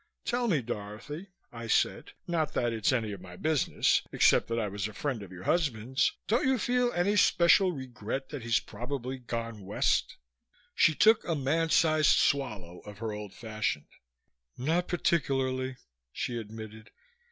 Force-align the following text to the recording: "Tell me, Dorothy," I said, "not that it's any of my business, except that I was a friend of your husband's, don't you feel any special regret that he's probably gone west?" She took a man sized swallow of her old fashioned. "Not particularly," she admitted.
"Tell 0.25 0.47
me, 0.47 0.63
Dorothy," 0.63 1.27
I 1.53 1.67
said, 1.67 2.13
"not 2.25 2.53
that 2.55 2.73
it's 2.73 2.91
any 2.91 3.11
of 3.11 3.21
my 3.21 3.35
business, 3.35 4.01
except 4.11 4.47
that 4.47 4.57
I 4.59 4.67
was 4.67 4.87
a 4.87 4.95
friend 4.95 5.21
of 5.21 5.31
your 5.31 5.43
husband's, 5.43 6.11
don't 6.25 6.47
you 6.47 6.57
feel 6.57 6.91
any 6.93 7.15
special 7.15 7.71
regret 7.71 8.29
that 8.29 8.41
he's 8.41 8.59
probably 8.59 9.19
gone 9.19 9.63
west?" 9.63 10.17
She 10.73 10.95
took 10.95 11.23
a 11.23 11.35
man 11.35 11.69
sized 11.69 12.17
swallow 12.17 12.79
of 12.79 12.97
her 12.97 13.11
old 13.11 13.35
fashioned. 13.35 13.89
"Not 14.57 14.87
particularly," 14.87 15.77
she 16.11 16.39
admitted. 16.39 16.89